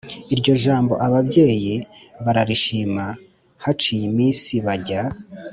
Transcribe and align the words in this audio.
iryo 0.33 0.53
jambo 0.63 0.93
ababyeyi 1.05 1.75
bararishima 2.25 3.05
haciye 3.63 4.03
iminsi 4.11 4.51
bajya 4.65 5.01